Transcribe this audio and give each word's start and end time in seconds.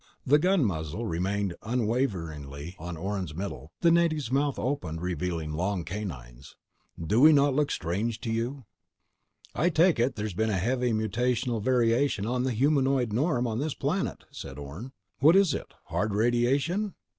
The 0.25 0.39
gun 0.39 0.65
muzzle 0.65 1.05
remained 1.05 1.53
unwaveringly 1.61 2.75
on 2.79 2.97
Orne's 2.97 3.35
middle. 3.35 3.71
The 3.81 3.91
native's 3.91 4.31
mouth 4.31 4.57
opened, 4.57 4.99
revealing 4.99 5.53
long 5.53 5.83
canines. 5.85 6.55
"Do 6.99 7.21
we 7.21 7.31
not 7.31 7.53
look 7.53 7.69
strange 7.69 8.19
to 8.21 8.31
you?" 8.31 8.65
"I 9.53 9.69
take 9.69 9.99
it 9.99 10.15
there's 10.15 10.33
been 10.33 10.49
a 10.49 10.57
heavy 10.57 10.91
mutational 10.91 11.61
variation 11.61 12.27
in 12.27 12.41
the 12.41 12.51
humanoid 12.51 13.13
norm 13.13 13.45
on 13.45 13.59
this 13.59 13.75
planet," 13.75 14.23
said 14.31 14.57
Orne. 14.57 14.91
"What 15.19 15.35
is 15.35 15.53
it? 15.53 15.71
Hard 15.83 16.15
radiation?" 16.15 16.95